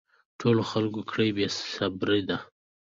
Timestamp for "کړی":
1.11-1.29